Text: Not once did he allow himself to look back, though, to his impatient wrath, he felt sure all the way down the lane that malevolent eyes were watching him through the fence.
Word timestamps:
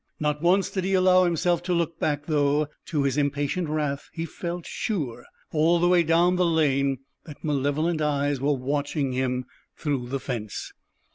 Not 0.19 0.41
once 0.41 0.71
did 0.71 0.83
he 0.83 0.95
allow 0.95 1.25
himself 1.25 1.61
to 1.61 1.75
look 1.75 1.99
back, 1.99 2.25
though, 2.25 2.67
to 2.87 3.03
his 3.03 3.17
impatient 3.17 3.69
wrath, 3.69 4.09
he 4.11 4.25
felt 4.25 4.65
sure 4.65 5.27
all 5.51 5.79
the 5.79 5.87
way 5.87 6.01
down 6.01 6.37
the 6.37 6.43
lane 6.43 6.97
that 7.25 7.43
malevolent 7.43 8.01
eyes 8.01 8.41
were 8.41 8.51
watching 8.53 9.11
him 9.11 9.45
through 9.77 10.07
the 10.07 10.19
fence. 10.19 10.73